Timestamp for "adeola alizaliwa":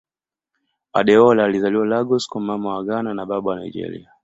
0.93-1.85